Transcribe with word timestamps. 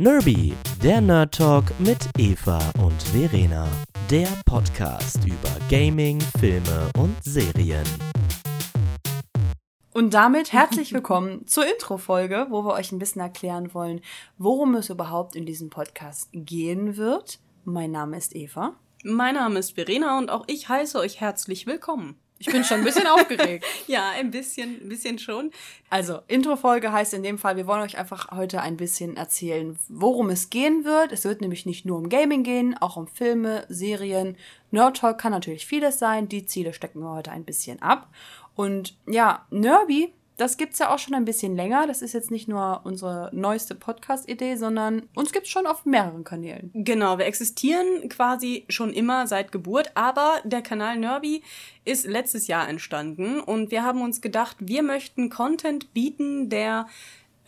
Nerby, 0.00 0.54
der 0.82 1.02
Nerd 1.02 1.34
Talk 1.34 1.78
mit 1.78 1.98
Eva 2.16 2.58
und 2.82 3.02
Verena. 3.02 3.68
Der 4.10 4.28
Podcast 4.46 5.22
über 5.26 5.50
Gaming, 5.68 6.18
Filme 6.38 6.88
und 6.96 7.14
Serien. 7.22 7.84
Und 9.92 10.14
damit 10.14 10.54
herzlich 10.54 10.94
willkommen 10.94 11.46
zur 11.46 11.66
Intro-Folge, 11.70 12.46
wo 12.48 12.64
wir 12.64 12.72
euch 12.72 12.92
ein 12.92 12.98
bisschen 12.98 13.20
erklären 13.20 13.74
wollen, 13.74 14.00
worum 14.38 14.74
es 14.74 14.88
überhaupt 14.88 15.36
in 15.36 15.44
diesem 15.44 15.68
Podcast 15.68 16.30
gehen 16.32 16.96
wird. 16.96 17.38
Mein 17.66 17.90
Name 17.90 18.16
ist 18.16 18.34
Eva. 18.34 18.76
Mein 19.04 19.34
Name 19.34 19.58
ist 19.58 19.72
Verena 19.72 20.16
und 20.16 20.30
auch 20.30 20.44
ich 20.46 20.70
heiße 20.70 20.98
euch 20.98 21.20
herzlich 21.20 21.66
willkommen. 21.66 22.18
Ich 22.40 22.46
bin 22.46 22.64
schon 22.64 22.78
ein 22.78 22.84
bisschen 22.84 23.06
aufgeregt. 23.06 23.66
Ja, 23.86 24.10
ein 24.10 24.30
bisschen, 24.30 24.80
ein 24.82 24.88
bisschen 24.88 25.18
schon. 25.18 25.50
Also, 25.90 26.20
Intro-Folge 26.26 26.90
heißt 26.90 27.12
in 27.12 27.22
dem 27.22 27.36
Fall, 27.36 27.56
wir 27.56 27.66
wollen 27.66 27.82
euch 27.82 27.98
einfach 27.98 28.30
heute 28.30 28.62
ein 28.62 28.78
bisschen 28.78 29.16
erzählen, 29.16 29.78
worum 29.88 30.30
es 30.30 30.48
gehen 30.48 30.84
wird. 30.84 31.12
Es 31.12 31.24
wird 31.24 31.42
nämlich 31.42 31.66
nicht 31.66 31.84
nur 31.84 31.98
um 31.98 32.08
Gaming 32.08 32.42
gehen, 32.42 32.76
auch 32.80 32.96
um 32.96 33.08
Filme, 33.08 33.66
Serien. 33.68 34.38
Nerd 34.70 34.96
Talk 34.96 35.18
kann 35.18 35.32
natürlich 35.32 35.66
vieles 35.66 35.98
sein. 35.98 36.28
Die 36.28 36.46
Ziele 36.46 36.72
stecken 36.72 37.00
wir 37.00 37.10
heute 37.10 37.30
ein 37.30 37.44
bisschen 37.44 37.82
ab. 37.82 38.08
Und 38.54 38.96
ja, 39.06 39.46
Nerby 39.50 40.14
das 40.40 40.56
gibt's 40.56 40.78
ja 40.78 40.92
auch 40.92 40.98
schon 40.98 41.14
ein 41.14 41.26
bisschen 41.26 41.54
länger. 41.54 41.86
Das 41.86 42.00
ist 42.00 42.14
jetzt 42.14 42.30
nicht 42.30 42.48
nur 42.48 42.80
unsere 42.84 43.28
neueste 43.34 43.74
Podcast-Idee, 43.74 44.56
sondern 44.56 45.02
uns 45.14 45.32
gibt's 45.32 45.50
schon 45.50 45.66
auf 45.66 45.84
mehreren 45.84 46.24
Kanälen. 46.24 46.70
Genau, 46.72 47.18
wir 47.18 47.26
existieren 47.26 48.08
quasi 48.08 48.64
schon 48.70 48.94
immer 48.94 49.26
seit 49.26 49.52
Geburt, 49.52 49.90
aber 49.94 50.40
der 50.44 50.62
Kanal 50.62 50.96
Nerby 50.96 51.42
ist 51.84 52.06
letztes 52.06 52.46
Jahr 52.46 52.68
entstanden 52.68 53.40
und 53.40 53.70
wir 53.70 53.84
haben 53.84 54.00
uns 54.00 54.22
gedacht, 54.22 54.56
wir 54.60 54.82
möchten 54.82 55.28
Content 55.28 55.92
bieten, 55.92 56.48
der 56.48 56.86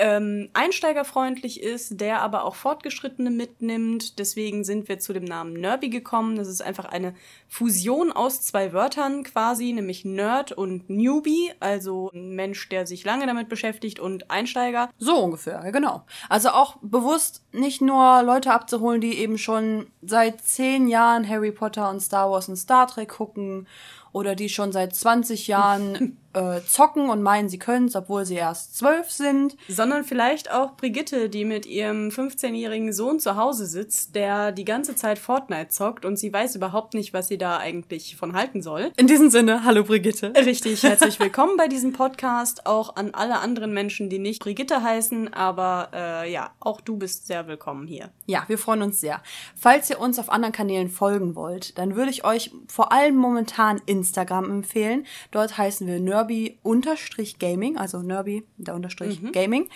ähm, 0.02 0.48
einsteigerfreundlich 0.52 1.62
ist, 1.62 2.00
der 2.00 2.22
aber 2.22 2.44
auch 2.44 2.56
Fortgeschrittene 2.56 3.30
mitnimmt. 3.30 4.18
Deswegen 4.18 4.64
sind 4.64 4.88
wir 4.88 4.98
zu 4.98 5.12
dem 5.12 5.22
Namen 5.22 5.52
Nerby 5.52 5.90
gekommen. 5.90 6.34
Das 6.34 6.48
ist 6.48 6.60
einfach 6.60 6.86
eine 6.86 7.14
Fusion 7.48 8.10
aus 8.10 8.40
zwei 8.42 8.72
Wörtern 8.72 9.22
quasi, 9.22 9.72
nämlich 9.72 10.04
Nerd 10.04 10.50
und 10.50 10.90
Newbie, 10.90 11.52
also 11.60 12.10
ein 12.12 12.34
Mensch, 12.34 12.68
der 12.68 12.84
sich 12.84 13.04
lange 13.04 13.28
damit 13.28 13.48
beschäftigt 13.48 14.00
und 14.00 14.28
Einsteiger. 14.28 14.90
So 14.98 15.16
ungefähr, 15.22 15.70
genau. 15.70 16.02
Also 16.28 16.48
auch 16.48 16.78
bewusst 16.82 17.44
nicht 17.52 17.80
nur 17.80 18.24
Leute 18.24 18.52
abzuholen, 18.52 19.00
die 19.00 19.18
eben 19.18 19.38
schon 19.38 19.86
seit 20.02 20.40
zehn 20.40 20.88
Jahren 20.88 21.28
Harry 21.28 21.52
Potter 21.52 21.88
und 21.88 22.00
Star 22.00 22.28
Wars 22.28 22.48
und 22.48 22.56
Star 22.56 22.88
Trek 22.88 23.08
gucken 23.10 23.68
oder 24.10 24.34
die 24.34 24.48
schon 24.48 24.72
seit 24.72 24.96
20 24.96 25.46
Jahren 25.46 26.18
äh, 26.34 26.60
zocken 26.66 27.10
und 27.10 27.22
meinen, 27.22 27.48
sie 27.48 27.58
können 27.58 27.86
es, 27.86 27.96
obwohl 27.96 28.24
sie 28.24 28.36
erst 28.36 28.76
zwölf 28.76 29.10
sind. 29.10 29.56
Sondern 29.68 30.04
vielleicht 30.04 30.50
auch 30.50 30.76
Brigitte, 30.76 31.28
die 31.28 31.44
mit 31.44 31.66
ihrem 31.66 32.08
15-jährigen 32.08 32.92
Sohn 32.92 33.20
zu 33.20 33.36
Hause 33.36 33.66
sitzt, 33.66 34.14
der 34.14 34.52
die 34.52 34.64
ganze 34.64 34.96
Zeit 34.96 35.18
Fortnite 35.18 35.68
zockt 35.68 36.04
und 36.04 36.16
sie 36.16 36.32
weiß 36.32 36.56
überhaupt 36.56 36.94
nicht, 36.94 37.12
was 37.12 37.28
sie 37.28 37.38
da 37.38 37.58
eigentlich 37.58 38.16
von 38.16 38.34
halten 38.34 38.62
soll. 38.62 38.92
In 38.96 39.06
diesem 39.06 39.30
Sinne, 39.30 39.64
hallo 39.64 39.84
Brigitte. 39.84 40.32
Richtig, 40.34 40.82
herzlich 40.82 41.20
willkommen 41.20 41.56
bei 41.56 41.68
diesem 41.68 41.92
Podcast. 41.92 42.66
Auch 42.66 42.96
an 42.96 43.14
alle 43.14 43.38
anderen 43.40 43.72
Menschen, 43.72 44.08
die 44.08 44.18
nicht 44.18 44.42
Brigitte 44.42 44.82
heißen, 44.82 45.32
aber 45.34 45.90
äh, 45.92 46.32
ja, 46.32 46.50
auch 46.60 46.80
du 46.80 46.96
bist 46.96 47.26
sehr 47.26 47.46
willkommen 47.46 47.86
hier. 47.86 48.10
Ja, 48.26 48.44
wir 48.48 48.58
freuen 48.58 48.82
uns 48.82 49.00
sehr. 49.00 49.22
Falls 49.54 49.90
ihr 49.90 50.00
uns 50.00 50.18
auf 50.18 50.30
anderen 50.30 50.52
Kanälen 50.52 50.88
folgen 50.88 51.34
wollt, 51.34 51.78
dann 51.78 51.96
würde 51.96 52.10
ich 52.10 52.24
euch 52.24 52.50
vor 52.68 52.92
allem 52.92 53.16
momentan 53.16 53.80
Instagram 53.86 54.50
empfehlen. 54.50 55.06
Dort 55.30 55.58
heißen 55.58 55.86
wir 55.86 56.00
Nerd 56.00 56.21
Nerby-Gaming, 56.22 57.76
also 57.76 58.02
Nerby, 58.02 58.44
der 58.56 58.74
Unterstrich 58.74 59.20
mhm. 59.20 59.32
Gaming. 59.32 59.68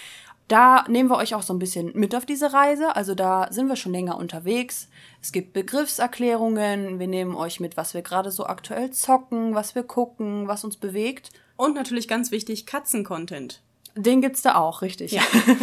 Da 0.49 0.85
nehmen 0.89 1.11
wir 1.11 1.17
euch 1.17 1.35
auch 1.35 1.43
so 1.43 1.53
ein 1.53 1.59
bisschen 1.59 1.91
mit 1.95 2.15
auf 2.15 2.25
diese 2.25 2.53
Reise. 2.53 2.95
Also 2.95 3.15
da 3.17 3.49
sind 3.51 3.69
wir 3.69 3.75
schon 3.75 3.93
länger 3.93 4.17
unterwegs. 4.17 4.89
Es 5.21 5.33
gibt 5.33 5.53
Begriffserklärungen. 5.53 7.01
Wir 7.01 7.09
nehmen 7.09 7.35
euch 7.35 7.59
mit, 7.59 7.77
was 7.77 7.95
wir 7.95 8.03
gerade 8.03 8.31
so 8.31 8.47
aktuell 8.47 8.93
zocken, 8.93 9.55
was 9.57 9.75
wir 9.75 9.83
gucken, 9.83 10.47
was 10.47 10.63
uns 10.63 10.77
bewegt. 10.77 11.33
Und 11.57 11.75
natürlich 11.75 12.07
ganz 12.07 12.31
wichtig, 12.31 12.65
Katzen-Content. 12.67 13.61
Den 13.97 14.21
gibt's 14.21 14.43
da 14.43 14.57
auch, 14.57 14.83
richtig. 14.83 15.13
Ja. 15.13 15.23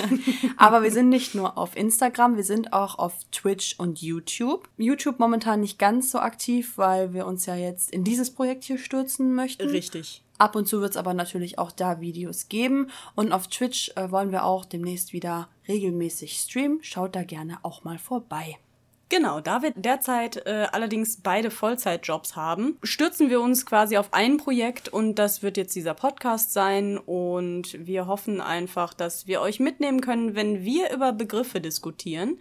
Aber 0.57 0.81
wir 0.81 0.91
sind 0.91 1.09
nicht 1.09 1.35
nur 1.35 1.55
auf 1.55 1.77
Instagram, 1.77 2.35
wir 2.35 2.43
sind 2.43 2.73
auch 2.73 2.97
auf 2.97 3.13
Twitch 3.31 3.75
und 3.77 4.01
YouTube. 4.01 4.67
YouTube 4.77 5.19
momentan 5.19 5.61
nicht 5.61 5.77
ganz 5.77 6.09
so 6.09 6.17
aktiv, 6.17 6.73
weil 6.77 7.13
wir 7.13 7.27
uns 7.27 7.45
ja 7.45 7.55
jetzt 7.55 7.91
in 7.91 8.03
dieses 8.03 8.33
Projekt 8.33 8.63
hier 8.63 8.79
stürzen 8.79 9.35
möchten. 9.35 9.69
Richtig. 9.69 10.23
Ab 10.43 10.57
und 10.57 10.67
zu 10.67 10.81
wird 10.81 10.91
es 10.91 10.97
aber 10.97 11.13
natürlich 11.13 11.57
auch 11.57 11.71
da 11.71 12.01
Videos 12.01 12.49
geben. 12.49 12.89
Und 13.15 13.31
auf 13.31 13.47
Twitch 13.47 13.93
äh, 13.95 14.11
wollen 14.11 14.33
wir 14.33 14.43
auch 14.43 14.65
demnächst 14.65 15.13
wieder 15.13 15.47
regelmäßig 15.69 16.33
streamen. 16.33 16.79
Schaut 16.81 17.15
da 17.15 17.23
gerne 17.23 17.59
auch 17.63 17.85
mal 17.85 17.97
vorbei. 17.97 18.57
Genau, 19.07 19.39
da 19.39 19.61
wir 19.61 19.71
derzeit 19.71 20.45
äh, 20.45 20.67
allerdings 20.73 21.21
beide 21.21 21.49
Vollzeitjobs 21.49 22.35
haben, 22.35 22.77
stürzen 22.83 23.29
wir 23.29 23.39
uns 23.39 23.65
quasi 23.65 23.95
auf 23.95 24.13
ein 24.13 24.35
Projekt 24.35 24.89
und 24.89 25.15
das 25.15 25.43
wird 25.43 25.55
jetzt 25.55 25.77
dieser 25.77 25.93
Podcast 25.93 26.51
sein 26.51 26.97
und 26.97 27.77
wir 27.79 28.07
hoffen 28.07 28.41
einfach, 28.41 28.93
dass 28.93 29.27
wir 29.27 29.39
euch 29.39 29.61
mitnehmen 29.61 30.01
können, 30.01 30.35
wenn 30.35 30.65
wir 30.65 30.91
über 30.91 31.13
Begriffe 31.13 31.61
diskutieren. 31.61 32.37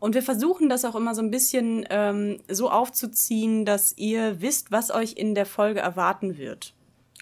Und 0.00 0.16
wir 0.16 0.22
versuchen 0.24 0.68
das 0.68 0.84
auch 0.84 0.96
immer 0.96 1.14
so 1.14 1.22
ein 1.22 1.30
bisschen 1.30 1.86
ähm, 1.90 2.40
so 2.48 2.70
aufzuziehen, 2.70 3.64
dass 3.64 3.96
ihr 3.96 4.40
wisst, 4.40 4.72
was 4.72 4.90
euch 4.90 5.12
in 5.12 5.36
der 5.36 5.46
Folge 5.46 5.78
erwarten 5.78 6.38
wird. 6.38 6.74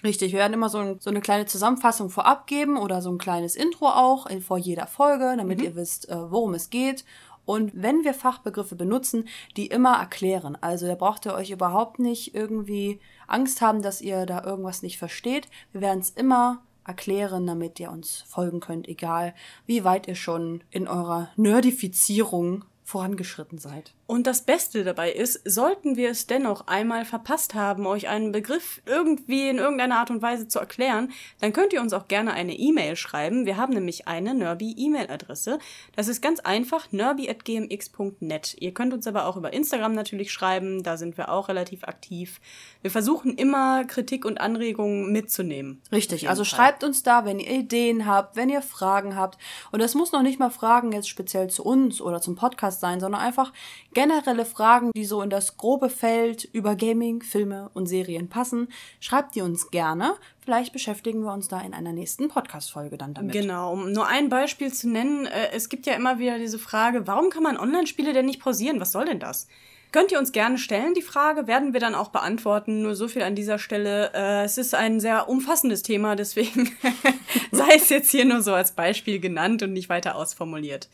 Richtig, 0.03 0.33
wir 0.33 0.39
werden 0.39 0.53
immer 0.53 0.69
so, 0.69 0.77
ein, 0.79 0.99
so, 0.99 1.09
eine 1.09 1.21
kleine 1.21 1.45
Zusammenfassung 1.45 2.09
vorab 2.09 2.47
geben 2.47 2.77
oder 2.77 3.01
so 3.01 3.09
ein 3.09 3.17
kleines 3.17 3.55
Intro 3.55 3.87
auch 3.87 4.27
vor 4.41 4.57
jeder 4.57 4.87
Folge, 4.87 5.35
damit 5.37 5.59
mhm. 5.59 5.63
ihr 5.63 5.75
wisst, 5.75 6.09
äh, 6.09 6.31
worum 6.31 6.53
es 6.53 6.69
geht 6.69 7.05
und 7.45 7.71
wenn 7.75 8.03
wir 8.03 8.13
Fachbegriffe 8.13 8.75
benutzen, 8.75 9.27
die 9.55 9.67
immer 9.67 9.97
erklären. 9.97 10.57
Also 10.59 10.87
da 10.87 10.95
braucht 10.95 11.25
ihr 11.25 11.33
euch 11.33 11.51
überhaupt 11.51 11.99
nicht 11.99 12.35
irgendwie 12.35 12.99
Angst 13.27 13.61
haben, 13.61 13.81
dass 13.81 14.01
ihr 14.01 14.25
da 14.25 14.43
irgendwas 14.43 14.81
nicht 14.81 14.97
versteht. 14.97 15.47
Wir 15.71 15.81
werden 15.81 15.99
es 15.99 16.09
immer 16.09 16.61
erklären, 16.85 17.47
damit 17.47 17.79
ihr 17.79 17.91
uns 17.91 18.23
folgen 18.27 18.59
könnt, 18.59 18.87
egal 18.87 19.33
wie 19.65 19.83
weit 19.83 20.07
ihr 20.07 20.15
schon 20.15 20.63
in 20.69 20.87
eurer 20.87 21.29
Nerdifizierung 21.35 22.65
vorangeschritten 22.85 23.57
seid. 23.57 23.93
Und 24.05 24.27
das 24.27 24.43
Beste 24.43 24.83
dabei 24.83 25.11
ist, 25.11 25.41
sollten 25.43 25.95
wir 25.95 26.11
es 26.11 26.27
dennoch 26.27 26.67
einmal 26.67 27.03
verpasst 27.03 27.55
haben, 27.55 27.87
euch 27.87 28.07
einen 28.07 28.31
Begriff 28.31 28.79
irgendwie 28.85 29.49
in 29.49 29.57
irgendeiner 29.57 29.97
Art 29.97 30.11
und 30.11 30.21
Weise 30.21 30.47
zu 30.47 30.59
erklären, 30.59 31.11
dann 31.41 31.51
könnt 31.51 31.73
ihr 31.73 31.81
uns 31.81 31.93
auch 31.93 32.07
gerne 32.07 32.33
eine 32.33 32.53
E-Mail 32.53 32.95
schreiben. 32.95 33.47
Wir 33.47 33.57
haben 33.57 33.73
nämlich 33.73 34.07
eine 34.07 34.35
Nerby-E-Mail-Adresse. 34.35 35.57
Das 35.95 36.07
ist 36.07 36.21
ganz 36.21 36.39
einfach, 36.41 36.91
nerby.gmx.net. 36.91 38.55
Ihr 38.59 38.73
könnt 38.75 38.93
uns 38.93 39.07
aber 39.07 39.25
auch 39.25 39.35
über 39.35 39.51
Instagram 39.51 39.93
natürlich 39.93 40.31
schreiben, 40.31 40.83
da 40.83 40.97
sind 40.97 41.17
wir 41.17 41.29
auch 41.29 41.49
relativ 41.49 41.85
aktiv. 41.85 42.39
Wir 42.83 42.91
versuchen 42.91 43.33
immer 43.33 43.83
Kritik 43.85 44.25
und 44.25 44.39
Anregungen 44.39 45.11
mitzunehmen. 45.11 45.81
Richtig, 45.91 46.29
also 46.29 46.43
Fall. 46.43 46.57
schreibt 46.57 46.83
uns 46.83 47.01
da, 47.01 47.25
wenn 47.25 47.39
ihr 47.39 47.49
Ideen 47.49 48.05
habt, 48.05 48.35
wenn 48.35 48.49
ihr 48.49 48.61
Fragen 48.61 49.15
habt. 49.15 49.39
Und 49.71 49.81
das 49.81 49.95
muss 49.95 50.11
noch 50.11 50.21
nicht 50.21 50.37
mal 50.37 50.51
Fragen 50.51 50.91
jetzt 50.91 51.09
speziell 51.09 51.49
zu 51.49 51.63
uns 51.63 51.99
oder 51.99 52.21
zum 52.21 52.35
Podcast 52.35 52.74
sein, 52.79 52.99
sondern 52.99 53.21
einfach 53.21 53.53
generelle 53.93 54.45
Fragen, 54.45 54.91
die 54.95 55.05
so 55.05 55.21
in 55.21 55.29
das 55.29 55.57
grobe 55.57 55.89
Feld 55.89 56.43
über 56.45 56.75
Gaming, 56.75 57.21
Filme 57.21 57.69
und 57.73 57.87
Serien 57.87 58.29
passen, 58.29 58.69
schreibt 58.99 59.35
ihr 59.35 59.43
uns 59.43 59.71
gerne. 59.71 60.15
Vielleicht 60.39 60.73
beschäftigen 60.73 61.21
wir 61.21 61.33
uns 61.33 61.47
da 61.47 61.61
in 61.61 61.73
einer 61.73 61.93
nächsten 61.93 62.27
Podcast-Folge 62.27 62.97
dann 62.97 63.13
damit. 63.13 63.33
Genau, 63.33 63.73
um 63.73 63.91
nur 63.91 64.07
ein 64.07 64.29
Beispiel 64.29 64.71
zu 64.71 64.89
nennen, 64.89 65.25
äh, 65.25 65.51
es 65.53 65.69
gibt 65.69 65.85
ja 65.85 65.93
immer 65.93 66.19
wieder 66.19 66.37
diese 66.37 66.59
Frage, 66.59 67.07
warum 67.07 67.29
kann 67.29 67.43
man 67.43 67.57
Online-Spiele 67.57 68.13
denn 68.13 68.25
nicht 68.25 68.41
pausieren? 68.41 68.79
Was 68.79 68.91
soll 68.91 69.05
denn 69.05 69.19
das? 69.19 69.47
Könnt 69.95 70.11
ihr 70.11 70.19
uns 70.19 70.33
gerne 70.33 70.57
stellen, 70.57 70.93
die 70.93 71.01
Frage, 71.01 71.47
werden 71.47 71.71
wir 71.71 71.79
dann 71.79 71.95
auch 71.95 72.09
beantworten. 72.09 72.81
Nur 72.81 72.95
so 72.95 73.07
viel 73.07 73.21
an 73.21 73.33
dieser 73.33 73.57
Stelle. 73.57 74.11
Äh, 74.13 74.43
es 74.43 74.57
ist 74.57 74.75
ein 74.75 74.99
sehr 74.99 75.29
umfassendes 75.29 75.83
Thema, 75.83 76.17
deswegen 76.17 76.69
sei 77.53 77.75
es 77.75 77.87
jetzt 77.87 78.11
hier 78.11 78.25
nur 78.25 78.41
so 78.41 78.53
als 78.53 78.73
Beispiel 78.73 79.21
genannt 79.21 79.63
und 79.63 79.71
nicht 79.71 79.87
weiter 79.87 80.15
ausformuliert. 80.15 80.89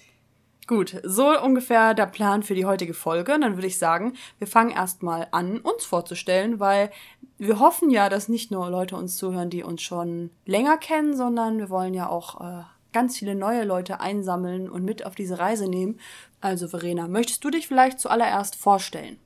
Gut, 0.68 1.02
so 1.04 1.38
ungefähr 1.42 1.94
der 1.94 2.06
Plan 2.06 2.44
für 2.44 2.56
die 2.56 2.66
heutige 2.66 2.94
Folge. 2.94 3.38
Dann 3.40 3.56
würde 3.56 3.68
ich 3.68 3.78
sagen, 3.78 4.14
wir 4.38 4.48
fangen 4.48 4.72
erstmal 4.72 5.28
an, 5.32 5.60
uns 5.60 5.86
vorzustellen, 5.86 6.60
weil 6.60 6.92
wir 7.38 7.60
hoffen 7.60 7.90
ja, 7.90 8.10
dass 8.10 8.30
nicht 8.30 8.52
nur 8.52 8.70
Leute 8.70 8.96
uns 8.96 9.18
zuhören, 9.18 9.50
die 9.50 9.64
uns 9.64 9.82
schon 9.82 10.30
länger 10.46 10.78
kennen, 10.78 11.16
sondern 11.16 11.58
wir 11.58 11.70
wollen 11.70 11.94
ja 11.94 12.08
auch 12.08 12.40
äh, 12.42 12.64
ganz 12.94 13.18
viele 13.18 13.36
neue 13.36 13.64
Leute 13.64 14.00
einsammeln 14.00 14.70
und 14.70 14.86
mit 14.86 15.06
auf 15.06 15.16
diese 15.16 15.40
Reise 15.40 15.68
nehmen. 15.68 16.00
Also 16.40 16.68
Verena, 16.68 17.08
möchtest 17.08 17.44
du 17.44 17.50
dich 17.50 17.68
vielleicht 17.68 18.00
zuallererst 18.00 18.56
vorstellen? 18.56 19.18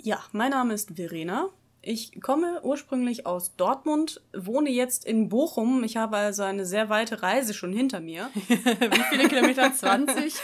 Ja, 0.00 0.18
mein 0.32 0.50
Name 0.50 0.74
ist 0.74 0.96
Verena. 0.96 1.48
Ich 1.80 2.20
komme 2.20 2.60
ursprünglich 2.64 3.24
aus 3.24 3.54
Dortmund, 3.56 4.20
wohne 4.36 4.68
jetzt 4.68 5.04
in 5.04 5.28
Bochum. 5.28 5.84
Ich 5.84 5.96
habe 5.96 6.16
also 6.16 6.42
eine 6.42 6.66
sehr 6.66 6.88
weite 6.88 7.22
Reise 7.22 7.54
schon 7.54 7.72
hinter 7.72 8.00
mir. 8.00 8.30
Wie 8.48 9.02
viele 9.10 9.28
Kilometer? 9.28 9.72
20? 9.74 10.34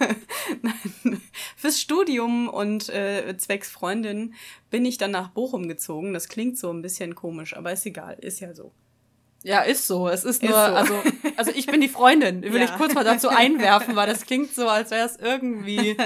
Nein, 0.62 1.20
fürs 1.56 1.80
Studium 1.80 2.48
und 2.48 2.88
äh, 2.88 3.36
zwecks 3.38 3.70
Freundin 3.70 4.34
bin 4.70 4.84
ich 4.84 4.98
dann 4.98 5.12
nach 5.12 5.28
Bochum 5.30 5.68
gezogen. 5.68 6.12
Das 6.14 6.28
klingt 6.28 6.58
so 6.58 6.70
ein 6.70 6.82
bisschen 6.82 7.14
komisch, 7.14 7.56
aber 7.56 7.72
ist 7.72 7.86
egal, 7.86 8.16
ist 8.20 8.40
ja 8.40 8.52
so. 8.52 8.72
Ja, 9.44 9.60
ist 9.62 9.86
so. 9.86 10.08
Es 10.08 10.24
ist 10.24 10.42
nur, 10.42 10.50
ist 10.50 10.88
so. 10.88 10.94
also 10.94 10.94
Also 11.36 11.52
ich 11.54 11.66
bin 11.66 11.80
die 11.80 11.88
Freundin. 11.88 12.42
Will 12.42 12.56
Ja. 12.60 12.64
ich 12.64 12.72
kurz 12.76 12.94
mal 12.94 13.04
dazu 13.04 13.28
einwerfen, 13.28 13.96
weil 13.96 14.06
das 14.08 14.24
klingt 14.26 14.54
so, 14.54 14.68
als 14.68 14.90
wäre 14.90 15.06
es 15.06 15.16
irgendwie 15.16 15.96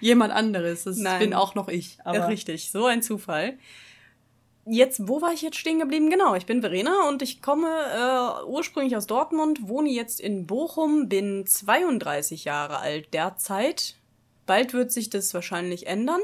jemand 0.00 0.32
anderes. 0.32 0.84
Das 0.84 0.96
Nein. 0.96 1.18
bin 1.20 1.34
auch 1.34 1.54
noch 1.54 1.68
ich. 1.68 1.98
Aber 2.04 2.28
Richtig, 2.28 2.70
so 2.70 2.86
ein 2.86 3.02
Zufall. 3.02 3.58
Jetzt, 4.70 5.08
wo 5.08 5.22
war 5.22 5.32
ich 5.32 5.40
jetzt 5.40 5.56
stehen 5.56 5.78
geblieben? 5.78 6.10
Genau, 6.10 6.34
ich 6.34 6.44
bin 6.44 6.60
Verena 6.60 7.08
und 7.08 7.22
ich 7.22 7.40
komme 7.40 7.68
äh, 7.68 8.44
ursprünglich 8.44 8.96
aus 8.96 9.06
Dortmund, 9.06 9.66
wohne 9.66 9.88
jetzt 9.88 10.20
in 10.20 10.46
Bochum, 10.46 11.08
bin 11.08 11.46
32 11.46 12.44
Jahre 12.44 12.78
alt 12.78 13.14
derzeit. 13.14 13.94
Bald 14.44 14.74
wird 14.74 14.92
sich 14.92 15.08
das 15.08 15.32
wahrscheinlich 15.32 15.86
ändern. 15.86 16.20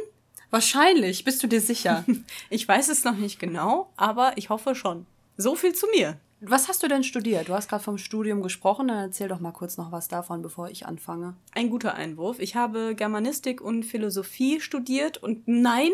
wahrscheinlich, 0.50 1.24
bist 1.24 1.42
du 1.42 1.46
dir 1.46 1.60
sicher? 1.60 2.04
Ich 2.50 2.68
weiß 2.68 2.88
es 2.90 3.04
noch 3.04 3.16
nicht 3.16 3.38
genau, 3.38 3.90
aber 3.96 4.32
ich 4.36 4.50
hoffe 4.50 4.74
schon. 4.74 5.06
So 5.38 5.56
viel 5.56 5.74
zu 5.74 5.86
mir. 5.88 6.18
Was 6.46 6.68
hast 6.68 6.82
du 6.82 6.88
denn 6.88 7.04
studiert? 7.04 7.48
Du 7.48 7.54
hast 7.54 7.68
gerade 7.68 7.82
vom 7.82 7.96
Studium 7.96 8.42
gesprochen, 8.42 8.88
dann 8.88 8.98
erzähl 8.98 9.28
doch 9.28 9.40
mal 9.40 9.52
kurz 9.52 9.78
noch 9.78 9.92
was 9.92 10.08
davon, 10.08 10.42
bevor 10.42 10.68
ich 10.68 10.84
anfange. 10.84 11.36
Ein 11.52 11.70
guter 11.70 11.94
Einwurf. 11.94 12.38
Ich 12.38 12.54
habe 12.54 12.94
Germanistik 12.94 13.62
und 13.62 13.84
Philosophie 13.84 14.60
studiert 14.60 15.16
und 15.16 15.48
nein, 15.48 15.90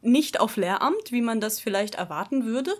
nicht 0.00 0.40
auf 0.40 0.56
Lehramt, 0.56 1.12
wie 1.12 1.20
man 1.20 1.40
das 1.40 1.60
vielleicht 1.60 1.96
erwarten 1.96 2.46
würde. 2.46 2.72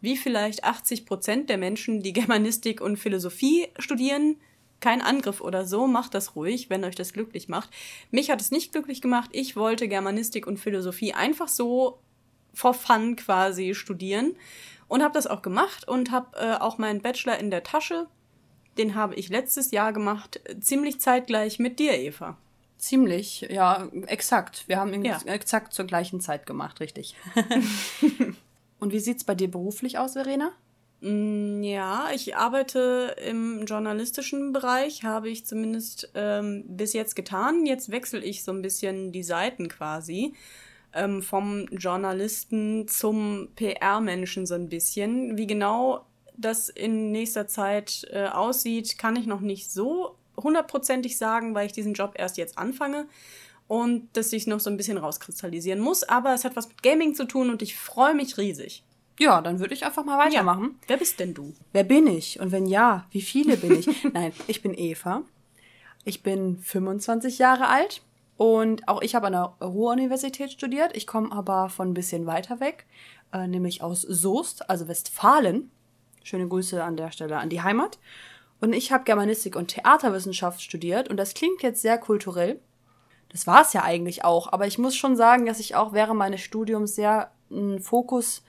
Wie 0.00 0.16
vielleicht 0.16 0.64
80 0.64 1.04
Prozent 1.04 1.50
der 1.50 1.58
Menschen, 1.58 2.02
die 2.02 2.14
Germanistik 2.14 2.80
und 2.80 2.96
Philosophie 2.96 3.68
studieren. 3.78 4.36
Kein 4.80 5.02
Angriff 5.02 5.42
oder 5.42 5.66
so, 5.66 5.86
macht 5.86 6.14
das 6.14 6.36
ruhig, 6.36 6.70
wenn 6.70 6.84
euch 6.84 6.94
das 6.94 7.12
glücklich 7.12 7.48
macht. 7.48 7.68
Mich 8.10 8.30
hat 8.30 8.40
es 8.40 8.50
nicht 8.50 8.72
glücklich 8.72 9.02
gemacht. 9.02 9.28
Ich 9.32 9.56
wollte 9.56 9.88
Germanistik 9.88 10.46
und 10.46 10.58
Philosophie 10.58 11.12
einfach 11.12 11.48
so 11.48 11.98
for 12.54 12.72
fun 12.72 13.16
quasi 13.16 13.74
studieren 13.74 14.34
und 14.88 15.02
habe 15.02 15.14
das 15.14 15.26
auch 15.26 15.42
gemacht 15.42 15.86
und 15.88 16.10
habe 16.10 16.36
äh, 16.38 16.54
auch 16.54 16.78
meinen 16.78 17.00
Bachelor 17.02 17.38
in 17.38 17.50
der 17.50 17.62
Tasche. 17.62 18.06
Den 18.78 18.94
habe 18.94 19.14
ich 19.14 19.28
letztes 19.30 19.70
Jahr 19.70 19.92
gemacht, 19.92 20.40
ziemlich 20.60 21.00
zeitgleich 21.00 21.58
mit 21.58 21.78
dir, 21.78 21.98
Eva. 21.98 22.36
Ziemlich, 22.78 23.46
ja, 23.50 23.88
exakt. 24.06 24.64
Wir 24.66 24.78
haben 24.78 24.92
ihn 24.92 25.04
Ja. 25.04 25.18
exakt 25.24 25.72
zur 25.72 25.86
gleichen 25.86 26.20
Zeit 26.20 26.44
gemacht, 26.44 26.80
richtig. 26.80 27.14
Und 28.78 28.92
wie 28.92 28.98
sieht's 29.00 29.24
bei 29.24 29.34
dir 29.34 29.50
beruflich 29.50 29.98
aus, 29.98 30.12
Verena? 30.12 30.52
Mm, 31.00 31.62
Ja, 31.62 32.08
ich 32.14 32.36
arbeite 32.36 33.16
im 33.26 33.64
journalistischen 33.64 34.52
Bereich, 34.52 35.04
habe 35.04 35.30
ich 35.30 35.46
zumindest 35.46 36.10
ähm, 36.14 36.64
bis 36.68 36.92
jetzt 36.92 37.16
getan. 37.16 37.64
Jetzt 37.64 37.90
wechsle 37.90 38.20
ich 38.22 38.44
so 38.44 38.52
ein 38.52 38.60
bisschen 38.62 39.10
die 39.12 39.22
Seiten 39.22 39.68
quasi. 39.68 40.34
Ähm, 40.96 41.22
vom 41.22 41.66
Journalisten 41.68 42.88
zum 42.88 43.48
PR-Menschen 43.54 44.46
so 44.46 44.54
ein 44.54 44.68
bisschen. 44.68 45.36
Wie 45.36 45.46
genau 45.46 46.06
das 46.36 46.68
in 46.68 47.12
nächster 47.12 47.46
Zeit 47.46 48.06
äh, 48.10 48.26
aussieht, 48.26 48.98
kann 48.98 49.16
ich 49.16 49.26
noch 49.26 49.40
nicht 49.40 49.70
so 49.70 50.16
hundertprozentig 50.36 51.18
sagen, 51.18 51.54
weil 51.54 51.66
ich 51.66 51.72
diesen 51.72 51.94
Job 51.94 52.14
erst 52.16 52.36
jetzt 52.36 52.58
anfange 52.58 53.06
und 53.68 54.08
das 54.14 54.30
sich 54.30 54.46
noch 54.46 54.60
so 54.60 54.70
ein 54.70 54.76
bisschen 54.76 54.98
rauskristallisieren 54.98 55.80
muss. 55.80 56.02
Aber 56.02 56.34
es 56.34 56.44
hat 56.44 56.56
was 56.56 56.68
mit 56.68 56.82
Gaming 56.82 57.14
zu 57.14 57.26
tun 57.26 57.50
und 57.50 57.62
ich 57.62 57.76
freue 57.76 58.14
mich 58.14 58.38
riesig. 58.38 58.82
Ja, 59.18 59.40
dann 59.40 59.60
würde 59.60 59.74
ich 59.74 59.84
einfach 59.84 60.04
mal 60.04 60.18
weitermachen. 60.18 60.78
Wer 60.86 60.98
bist 60.98 61.20
denn 61.20 61.32
du? 61.32 61.54
Wer 61.72 61.84
bin 61.84 62.06
ich? 62.06 62.38
Und 62.38 62.52
wenn 62.52 62.66
ja, 62.66 63.06
wie 63.10 63.22
viele 63.22 63.56
bin 63.56 63.78
ich? 63.78 63.88
Nein, 64.12 64.32
ich 64.46 64.62
bin 64.62 64.74
Eva. 64.76 65.22
Ich 66.04 66.22
bin 66.22 66.58
25 66.58 67.38
Jahre 67.38 67.68
alt 67.68 68.02
und 68.36 68.86
auch 68.86 69.02
ich 69.02 69.14
habe 69.14 69.28
an 69.28 69.32
der 69.32 69.54
Ruhr-Universität 69.66 70.52
studiert. 70.52 70.94
Ich 70.94 71.06
komme 71.06 71.32
aber 71.32 71.68
von 71.68 71.90
ein 71.90 71.94
bisschen 71.94 72.26
weiter 72.26 72.60
weg, 72.60 72.86
äh, 73.32 73.46
nämlich 73.46 73.82
aus 73.82 74.02
Soest, 74.02 74.68
also 74.68 74.88
Westfalen. 74.88 75.70
Schöne 76.22 76.48
Grüße 76.48 76.82
an 76.82 76.96
der 76.96 77.12
Stelle 77.12 77.38
an 77.38 77.48
die 77.48 77.62
Heimat. 77.62 77.98
Und 78.60 78.72
ich 78.72 78.92
habe 78.92 79.04
Germanistik 79.04 79.56
und 79.56 79.68
Theaterwissenschaft 79.68 80.60
studiert 80.60 81.08
und 81.08 81.16
das 81.16 81.34
klingt 81.34 81.62
jetzt 81.62 81.82
sehr 81.82 81.98
kulturell. 81.98 82.60
Das 83.28 83.46
war 83.46 83.62
es 83.62 83.72
ja 83.72 83.82
eigentlich 83.82 84.24
auch, 84.24 84.52
aber 84.52 84.66
ich 84.66 84.78
muss 84.78 84.96
schon 84.96 85.16
sagen, 85.16 85.46
dass 85.46 85.60
ich 85.60 85.74
auch 85.74 85.92
während 85.92 86.18
meines 86.18 86.40
Studiums 86.40 86.94
sehr 86.94 87.30
einen 87.50 87.80
Fokus 87.80 88.42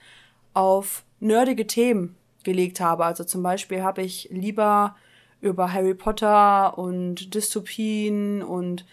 auf 0.54 1.04
nerdige 1.20 1.66
Themen 1.66 2.16
gelegt 2.42 2.80
habe. 2.80 3.04
Also 3.04 3.24
zum 3.24 3.42
Beispiel 3.42 3.82
habe 3.82 4.02
ich 4.02 4.28
lieber 4.30 4.96
über 5.40 5.72
Harry 5.72 5.94
Potter 5.94 6.78
und 6.78 7.34
Dystopien 7.34 8.42
und 8.42 8.86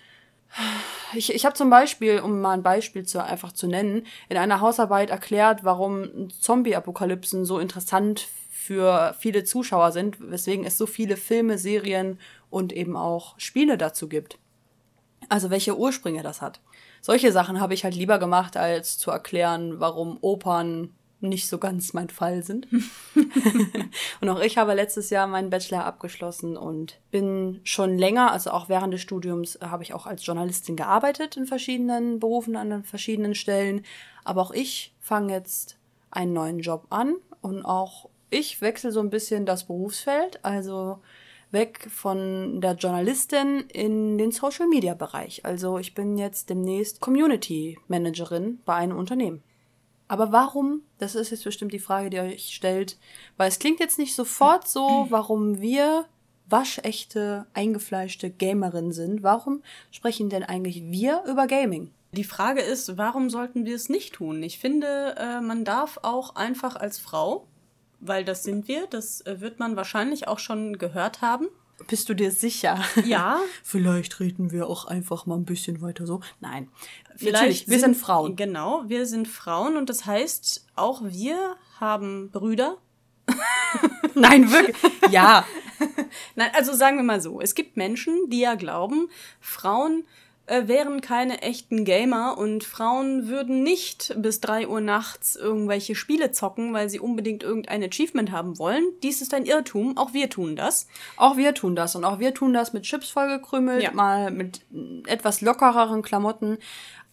ich, 1.13 1.33
ich 1.33 1.45
habe 1.45 1.55
zum 1.55 1.69
Beispiel, 1.69 2.19
um 2.19 2.41
mal 2.41 2.53
ein 2.53 2.63
Beispiel 2.63 3.05
zu, 3.05 3.23
einfach 3.23 3.51
zu 3.51 3.67
nennen, 3.67 4.05
in 4.29 4.37
einer 4.37 4.61
Hausarbeit 4.61 5.09
erklärt, 5.09 5.63
warum 5.63 6.29
Zombie-Apokalypsen 6.29 7.45
so 7.45 7.59
interessant 7.59 8.27
für 8.51 9.15
viele 9.19 9.43
Zuschauer 9.43 9.91
sind, 9.91 10.17
weswegen 10.19 10.65
es 10.65 10.77
so 10.77 10.87
viele 10.87 11.17
Filme, 11.17 11.57
Serien 11.57 12.19
und 12.49 12.73
eben 12.73 12.95
auch 12.97 13.35
Spiele 13.37 13.77
dazu 13.77 14.07
gibt. 14.07 14.39
Also 15.29 15.49
welche 15.49 15.77
Ursprünge 15.77 16.23
das 16.23 16.41
hat. 16.41 16.61
Solche 17.01 17.31
Sachen 17.31 17.59
habe 17.59 17.73
ich 17.73 17.83
halt 17.83 17.95
lieber 17.95 18.17
gemacht, 18.17 18.57
als 18.57 18.97
zu 18.97 19.11
erklären, 19.11 19.79
warum 19.79 20.17
Opern 20.21 20.95
nicht 21.29 21.47
so 21.47 21.57
ganz 21.57 21.93
mein 21.93 22.09
Fall 22.09 22.43
sind. 22.43 22.67
und 24.21 24.29
auch 24.29 24.39
ich 24.39 24.57
habe 24.57 24.73
letztes 24.73 25.09
Jahr 25.09 25.27
meinen 25.27 25.49
Bachelor 25.49 25.85
abgeschlossen 25.85 26.57
und 26.57 26.99
bin 27.11 27.61
schon 27.63 27.97
länger, 27.97 28.31
also 28.31 28.51
auch 28.51 28.69
während 28.69 28.93
des 28.93 29.01
Studiums, 29.01 29.55
äh, 29.57 29.65
habe 29.65 29.83
ich 29.83 29.93
auch 29.93 30.05
als 30.05 30.25
Journalistin 30.25 30.75
gearbeitet 30.75 31.37
in 31.37 31.45
verschiedenen 31.45 32.19
Berufen, 32.19 32.55
an 32.55 32.83
verschiedenen 32.83 33.35
Stellen. 33.35 33.85
Aber 34.23 34.41
auch 34.41 34.51
ich 34.51 34.93
fange 34.99 35.33
jetzt 35.33 35.77
einen 36.11 36.33
neuen 36.33 36.59
Job 36.59 36.87
an 36.89 37.15
und 37.41 37.63
auch 37.63 38.09
ich 38.29 38.61
wechsle 38.61 38.91
so 38.91 38.99
ein 38.99 39.09
bisschen 39.09 39.45
das 39.45 39.65
Berufsfeld, 39.65 40.43
also 40.43 40.99
weg 41.51 41.87
von 41.89 42.59
der 42.59 42.73
Journalistin 42.73 43.61
in 43.71 44.17
den 44.17 44.31
Social 44.31 44.67
Media 44.67 44.93
Bereich. 44.93 45.45
Also 45.45 45.77
ich 45.77 45.93
bin 45.93 46.17
jetzt 46.17 46.49
demnächst 46.49 46.99
Community 46.99 47.77
Managerin 47.87 48.59
bei 48.65 48.75
einem 48.75 48.97
Unternehmen. 48.97 49.43
Aber 50.07 50.31
warum? 50.31 50.81
Das 50.97 51.15
ist 51.15 51.31
jetzt 51.31 51.43
bestimmt 51.43 51.73
die 51.73 51.79
Frage, 51.79 52.09
die 52.09 52.17
ihr 52.17 52.23
euch 52.23 52.53
stellt, 52.53 52.97
weil 53.37 53.47
es 53.47 53.59
klingt 53.59 53.79
jetzt 53.79 53.97
nicht 53.97 54.15
sofort 54.15 54.67
so, 54.67 55.07
warum 55.09 55.61
wir 55.61 56.05
waschechte, 56.47 57.47
eingefleischte 57.53 58.29
Gamerinnen 58.29 58.91
sind. 58.91 59.23
Warum 59.23 59.63
sprechen 59.91 60.29
denn 60.29 60.43
eigentlich 60.43 60.83
wir 60.83 61.23
über 61.27 61.47
Gaming? 61.47 61.91
Die 62.11 62.23
Frage 62.23 62.61
ist, 62.61 62.97
warum 62.97 63.29
sollten 63.29 63.65
wir 63.65 63.75
es 63.75 63.89
nicht 63.89 64.13
tun? 64.13 64.41
Ich 64.43 64.59
finde, 64.59 65.15
äh, 65.17 65.41
man 65.41 65.65
darf 65.65 65.99
auch 66.01 66.35
einfach 66.35 66.75
als 66.75 66.99
Frau, 66.99 67.47
weil 67.99 68.23
das 68.23 68.43
sind 68.43 68.67
wir, 68.67 68.87
das 68.87 69.21
äh, 69.21 69.41
wird 69.41 69.59
man 69.59 69.75
wahrscheinlich 69.75 70.27
auch 70.27 70.39
schon 70.39 70.77
gehört 70.77 71.21
haben. 71.21 71.47
Bist 71.87 72.09
du 72.09 72.13
dir 72.13 72.31
sicher? 72.31 72.83
Ja, 73.05 73.39
Vielleicht 73.63 74.19
reden 74.19 74.51
wir 74.51 74.67
auch 74.67 74.85
einfach 74.85 75.25
mal 75.25 75.35
ein 75.35 75.45
bisschen 75.45 75.81
weiter 75.81 76.05
so. 76.07 76.21
Nein. 76.39 76.69
vielleicht. 77.15 77.33
Natürlich, 77.33 77.67
wir 77.69 77.79
sind 77.79 77.95
Frauen. 77.97 78.35
Genau, 78.35 78.83
wir 78.87 79.05
sind 79.05 79.27
Frauen 79.27 79.77
und 79.77 79.89
das 79.89 80.05
heißt, 80.05 80.65
auch 80.75 81.01
wir 81.03 81.57
haben 81.79 82.31
Brüder. 82.31 82.77
Nein, 84.15 84.51
wirklich. 84.51 84.77
Ja, 85.11 85.45
Nein, 86.35 86.51
also 86.53 86.73
sagen 86.73 86.97
wir 86.97 87.03
mal 87.03 87.21
so, 87.21 87.41
es 87.41 87.55
gibt 87.55 87.77
Menschen, 87.77 88.29
die 88.29 88.39
ja 88.39 88.55
glauben, 88.55 89.09
Frauen 89.39 90.05
äh, 90.47 90.67
wären 90.67 91.01
keine 91.01 91.41
echten 91.41 91.85
Gamer 91.85 92.37
und 92.37 92.63
Frauen 92.63 93.27
würden 93.27 93.63
nicht 93.63 94.13
bis 94.17 94.41
3 94.41 94.67
Uhr 94.67 94.81
nachts 94.81 95.35
irgendwelche 95.35 95.95
Spiele 95.95 96.31
zocken, 96.31 96.73
weil 96.73 96.89
sie 96.89 96.99
unbedingt 96.99 97.43
irgendein 97.43 97.83
Achievement 97.83 98.31
haben 98.31 98.57
wollen. 98.59 98.83
Dies 99.03 99.21
ist 99.21 99.33
ein 99.33 99.45
Irrtum, 99.45 99.97
auch 99.97 100.13
wir 100.13 100.29
tun 100.29 100.55
das. 100.55 100.87
Auch 101.17 101.37
wir 101.37 101.53
tun 101.53 101.75
das 101.75 101.95
und 101.95 102.05
auch 102.05 102.19
wir 102.19 102.33
tun 102.33 102.53
das 102.53 102.73
mit 102.73 102.83
Chips 102.83 103.09
vollgekrümelt, 103.09 103.83
Ja. 103.83 103.91
mal 103.91 104.31
mit 104.31 104.61
etwas 105.07 105.41
lockereren 105.41 106.01
Klamotten. 106.01 106.57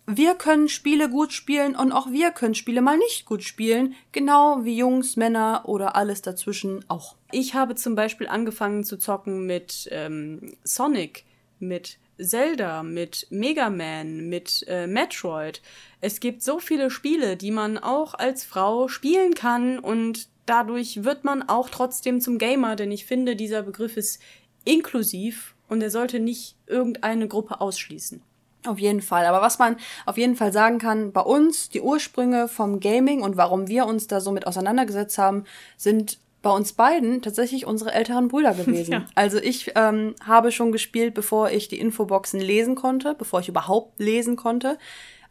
Wir 0.05 0.35
können 0.35 0.69
Spiele 0.69 1.09
gut 1.09 1.33
spielen 1.33 1.77
und 1.77 1.93
auch 1.93 2.11
wir 2.11 2.33
können 2.33 2.57
Spiele 2.57 2.83
mal 2.83 2.99
nicht 2.99 3.25
gut 3.25 3.45
spielen, 3.45 3.95
genau 4.11 4.65
wie 4.65 4.77
Jungs, 4.77 5.17
Männer 5.17 5.63
oder 5.67 5.95
alles 5.95 6.23
dazwischen 6.23 6.85
auch. 6.89 7.15
Ich 7.31 7.55
habe 7.55 7.77
zum 7.77 7.95
Beispiel 7.95 8.27
angefangen 8.27 8.83
zu 8.83 8.99
zocken 8.99 9.47
mit 9.47 9.89
ähm, 9.93 10.55
Sonic, 10.65 11.25
mit 11.61 11.99
Zelda, 12.21 12.83
mit 12.83 13.27
Mega 13.31 13.71
Man, 13.71 14.29
mit 14.29 14.65
äh, 14.69 14.87
Metroid. 14.87 15.63
Es 16.01 16.21
gibt 16.21 16.43
so 16.43 16.59
viele 16.59 16.91
Spiele, 16.91 17.37
die 17.37 17.51
man 17.51 17.79
auch 17.79 18.15
als 18.15 18.45
Frau 18.45 18.89
spielen 18.89 19.35
kann 19.35 19.79
und 19.79 20.29
dadurch 20.47 21.05
wird 21.05 21.25
man 21.25 21.43
auch 21.43 21.69
trotzdem 21.69 22.21
zum 22.21 22.39
Gamer, 22.39 22.77
denn 22.77 22.91
ich 22.91 23.07
finde, 23.07 23.37
dieser 23.37 23.63
Begriff 23.63 23.97
ist 23.97 24.21
inklusiv 24.65 25.55
und 25.69 25.83
er 25.83 25.91
sollte 25.91 26.21
nicht 26.21 26.57
irgendeine 26.67 27.29
Gruppe 27.29 27.61
ausschließen. 27.61 28.23
Auf 28.65 28.79
jeden 28.79 29.03
Fall. 29.03 29.27
Aber 29.27 29.43
was 29.43 29.59
man 29.59 29.77
auf 30.07 30.17
jeden 30.17 30.37
Fall 30.37 30.53
sagen 30.53 30.79
kann, 30.79 31.13
bei 31.13 31.21
uns, 31.21 31.69
die 31.69 31.81
Ursprünge 31.81 32.47
vom 32.47 32.79
Gaming 32.79 33.23
und 33.23 33.37
warum 33.37 33.67
wir 33.67 33.87
uns 33.87 34.07
da 34.07 34.21
so 34.21 34.31
mit 34.31 34.47
auseinandergesetzt 34.47 35.19
haben, 35.19 35.45
sind 35.77 36.19
bei 36.43 36.51
uns 36.51 36.73
beiden 36.73 37.23
tatsächlich 37.23 37.67
unsere 37.67 37.93
älteren 37.93 38.29
Brüder 38.29 38.55
gewesen. 38.55 38.93
Ja. 38.93 39.07
Also 39.15 39.39
ich 39.39 39.73
ähm, 39.77 40.15
habe 40.27 40.53
schon 40.53 40.73
gespielt, 40.73 41.15
bevor 41.15 41.51
ich 41.51 41.69
die 41.69 41.79
Infoboxen 41.79 42.41
lesen 42.41 42.75
konnte, 42.75 43.15
bevor 43.15 43.41
ich 43.41 43.49
überhaupt 43.49 43.99
lesen 44.01 44.37
konnte. 44.37 44.77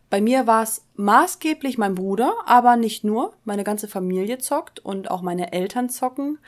Bei 0.10 0.20
mir 0.20 0.48
war 0.48 0.64
es 0.64 0.84
maßgeblich 0.96 1.78
mein 1.78 1.96
Bruder, 1.96 2.34
aber 2.46 2.76
nicht 2.76 3.04
nur. 3.04 3.34
Meine 3.44 3.64
ganze 3.64 3.88
Familie 3.88 4.40
zockt 4.40 4.80
und 4.80 5.12
auch 5.12 5.22
meine 5.22 5.54
Eltern 5.54 5.90
zocken 5.90 6.40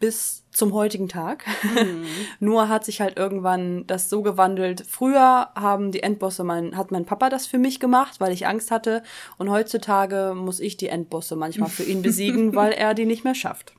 bis 0.00 0.44
zum 0.50 0.72
heutigen 0.72 1.08
Tag. 1.08 1.44
Mhm. 1.62 2.06
Nur 2.40 2.68
hat 2.68 2.86
sich 2.86 3.02
halt 3.02 3.18
irgendwann 3.18 3.86
das 3.86 4.08
so 4.08 4.22
gewandelt. 4.22 4.84
Früher 4.88 5.50
haben 5.54 5.92
die 5.92 6.02
Endbosse 6.02 6.42
mein, 6.42 6.76
hat 6.76 6.90
mein 6.90 7.04
Papa 7.04 7.28
das 7.28 7.46
für 7.46 7.58
mich 7.58 7.78
gemacht, 7.78 8.18
weil 8.18 8.32
ich 8.32 8.46
Angst 8.46 8.70
hatte. 8.70 9.02
Und 9.36 9.50
heutzutage 9.50 10.32
muss 10.34 10.58
ich 10.58 10.78
die 10.78 10.88
Endbosse 10.88 11.36
manchmal 11.36 11.68
für 11.68 11.82
ihn 11.82 12.00
besiegen, 12.00 12.54
weil 12.56 12.72
er 12.72 12.94
die 12.94 13.04
nicht 13.04 13.24
mehr 13.24 13.34
schafft. 13.34 13.74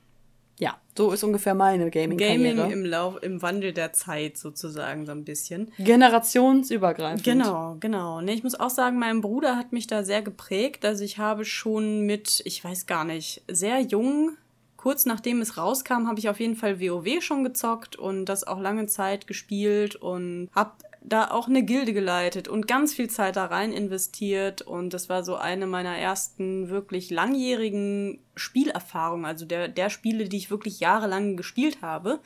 Ja, 0.58 0.76
so 0.96 1.10
ist 1.12 1.24
ungefähr 1.24 1.54
meine 1.54 1.90
Gaming-Karriere. 1.90 2.56
Gaming 2.56 2.70
im 2.70 2.84
Lauf, 2.84 3.22
im 3.22 3.42
Wandel 3.42 3.72
der 3.72 3.92
Zeit 3.92 4.36
sozusagen 4.36 5.06
so 5.06 5.12
ein 5.12 5.24
bisschen. 5.24 5.72
Generationsübergreifend. 5.78 7.24
Genau, 7.24 7.76
genau. 7.80 8.20
Nee, 8.20 8.34
ich 8.34 8.44
muss 8.44 8.58
auch 8.58 8.70
sagen, 8.70 8.98
mein 8.98 9.20
Bruder 9.20 9.56
hat 9.56 9.72
mich 9.72 9.86
da 9.86 10.04
sehr 10.04 10.22
geprägt. 10.22 10.84
Also 10.84 11.04
ich 11.04 11.18
habe 11.18 11.44
schon 11.44 12.02
mit, 12.02 12.42
ich 12.44 12.62
weiß 12.62 12.86
gar 12.86 13.04
nicht, 13.04 13.42
sehr 13.48 13.80
jung 13.80 14.36
kurz 14.82 15.06
nachdem 15.06 15.40
es 15.40 15.56
rauskam, 15.56 16.08
habe 16.08 16.18
ich 16.18 16.28
auf 16.28 16.40
jeden 16.40 16.56
Fall 16.56 16.80
WoW 16.80 17.22
schon 17.22 17.44
gezockt 17.44 17.94
und 17.94 18.24
das 18.24 18.44
auch 18.44 18.58
lange 18.58 18.86
Zeit 18.86 19.28
gespielt 19.28 19.94
und 19.94 20.50
habe 20.56 20.72
da 21.04 21.30
auch 21.30 21.48
eine 21.48 21.64
Gilde 21.64 21.92
geleitet 21.92 22.48
und 22.48 22.68
ganz 22.68 22.94
viel 22.94 23.10
Zeit 23.10 23.36
da 23.36 23.46
rein 23.46 23.72
investiert 23.72 24.62
und 24.62 24.94
das 24.94 25.08
war 25.08 25.24
so 25.24 25.36
eine 25.36 25.66
meiner 25.66 25.96
ersten 25.96 26.68
wirklich 26.68 27.10
langjährigen 27.10 28.20
Spielerfahrungen, 28.36 29.24
also 29.24 29.44
der, 29.44 29.68
der 29.68 29.90
Spiele, 29.90 30.28
die 30.28 30.36
ich 30.36 30.50
wirklich 30.50 30.80
jahrelang 30.80 31.36
gespielt 31.36 31.82
habe. 31.82 32.20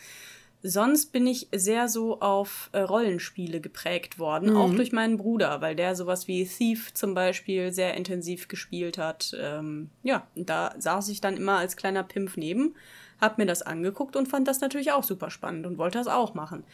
Sonst 0.63 1.13
bin 1.13 1.27
ich 1.27 1.49
sehr 1.55 1.89
so 1.89 2.21
auf 2.21 2.71
äh, 2.73 2.81
Rollenspiele 2.81 3.61
geprägt 3.61 4.19
worden, 4.19 4.51
mhm. 4.51 4.57
auch 4.57 4.75
durch 4.75 4.91
meinen 4.91 5.17
Bruder, 5.17 5.61
weil 5.61 5.77
der 5.77 5.95
sowas 5.95 6.27
wie 6.27 6.45
Thief 6.45 6.93
zum 6.93 7.15
Beispiel 7.15 7.73
sehr 7.73 7.95
intensiv 7.95 8.49
gespielt 8.49 8.99
hat. 8.99 9.37
Ähm, 9.41 9.91
ja, 10.03 10.27
da 10.35 10.75
saß 10.79 11.09
ich 11.11 11.21
dann 11.21 11.37
immer 11.37 11.59
als 11.59 11.77
kleiner 11.77 12.03
Pimpf 12.03 12.37
neben, 12.37 12.75
hab 13.21 13.39
mir 13.39 13.47
das 13.47 13.63
angeguckt 13.63 14.17
und 14.17 14.29
fand 14.29 14.49
das 14.49 14.61
natürlich 14.61 14.93
auch 14.93 15.05
super 15.05 15.31
spannend 15.31 15.67
und 15.67 15.79
wollte 15.79 15.99
das 15.99 16.09
auch 16.09 16.35
machen. 16.35 16.65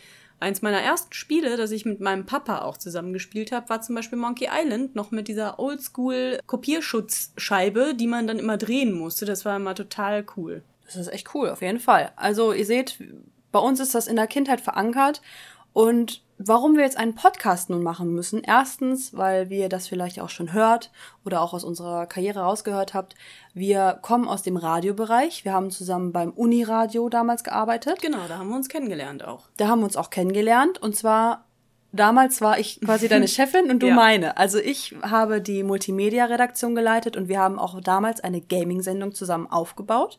Eins 0.43 0.61
meiner 0.61 0.81
ersten 0.81 1.15
Spiele, 1.15 1.57
das 1.57 1.71
ich 1.71 1.87
mit 1.87 2.01
meinem 2.01 2.27
Papa 2.27 2.63
auch 2.63 2.77
zusammen 2.77 3.13
gespielt 3.13 3.53
habe, 3.53 3.69
war 3.69 3.81
zum 3.81 3.95
Beispiel 3.95 4.19
Monkey 4.19 4.49
Island, 4.53 4.95
noch 4.95 5.11
mit 5.11 5.29
dieser 5.29 5.59
Oldschool-Kopierschutzscheibe, 5.59 7.95
die 7.95 8.07
man 8.07 8.27
dann 8.27 8.39
immer 8.39 8.57
drehen 8.57 8.93
musste. 8.93 9.25
Das 9.25 9.45
war 9.45 9.57
immer 9.57 9.75
total 9.75 10.25
cool. 10.37 10.63
Das 10.85 10.97
ist 10.97 11.13
echt 11.13 11.35
cool, 11.35 11.49
auf 11.49 11.63
jeden 11.63 11.81
Fall. 11.81 12.13
Also 12.17 12.53
ihr 12.53 12.67
seht, 12.67 12.99
bei 13.51 13.61
uns 13.61 13.81
ist 13.81 13.95
das 13.95 14.09
in 14.09 14.17
der 14.17 14.27
Kindheit 14.27 14.61
verankert. 14.61 15.23
Und 15.73 16.23
warum 16.39 16.77
wir 16.77 16.85
jetzt 16.85 16.97
einen 16.97 17.15
Podcast 17.15 17.71
nun 17.71 17.83
machen 17.83 18.13
müssen, 18.15 18.43
erstens, 18.45 19.17
weil 19.17 19.51
wir 19.51 19.69
das 19.69 19.89
vielleicht 19.89 20.21
auch 20.21 20.29
schon 20.29 20.53
hört 20.53 20.91
oder 21.25 21.41
auch 21.41 21.53
aus 21.55 21.65
unserer 21.65 22.07
Karriere 22.07 22.41
rausgehört 22.41 22.95
habt, 22.95 23.15
wir 23.55 23.99
kommen 24.03 24.29
aus 24.29 24.43
dem 24.43 24.57
Radiobereich. 24.57 25.45
Wir 25.45 25.53
haben 25.53 25.71
zusammen 25.71 26.13
beim 26.13 26.31
Uniradio 26.31 27.09
damals 27.09 27.45
gearbeitet. 27.45 28.01
Genau, 28.03 28.27
da 28.29 28.39
haben 28.39 28.49
wir 28.49 28.57
uns 28.57 28.69
kennengelernt 28.69 29.25
auch. 29.25 29.49
Da 29.57 29.69
haben 29.69 29.81
wir 29.81 29.87
uns 29.87 29.97
auch 29.97 30.11
kennengelernt. 30.11 30.81
Und 30.81 30.97
zwar, 30.97 31.47
damals 31.93 32.41
war 32.41 32.59
ich 32.59 32.81
quasi 32.81 33.09
deine 33.09 33.29
Chefin 33.29 33.71
und 33.71 33.81
du 33.81 33.89
ja. 33.89 33.95
meine. 33.95 34.37
Also 34.37 34.59
ich 34.59 34.95
habe 35.03 35.41
die 35.41 35.63
Multimedia-Redaktion 35.63 36.75
geleitet 36.75 37.17
und 37.17 37.29
wir 37.29 37.39
haben 37.39 37.59
auch 37.59 37.81
damals 37.81 38.21
eine 38.21 38.41
Gaming-Sendung 38.41 39.15
zusammen 39.15 39.47
aufgebaut. 39.47 40.19